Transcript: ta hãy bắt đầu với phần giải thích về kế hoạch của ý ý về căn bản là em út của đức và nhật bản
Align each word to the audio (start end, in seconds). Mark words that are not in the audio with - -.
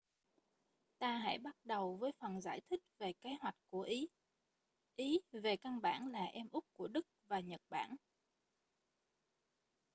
ta 0.99 1.17
hãy 1.17 1.37
bắt 1.37 1.55
đầu 1.65 1.95
với 1.95 2.11
phần 2.21 2.41
giải 2.41 2.61
thích 2.69 2.79
về 2.99 3.13
kế 3.21 3.29
hoạch 3.41 3.55
của 3.69 3.81
ý 3.81 4.07
ý 4.95 5.19
về 5.31 5.57
căn 5.57 5.81
bản 5.81 6.07
là 6.07 6.23
em 6.25 6.47
út 6.51 6.63
của 6.73 6.87
đức 6.87 7.07
và 7.27 7.39
nhật 7.39 7.61
bản 7.69 7.95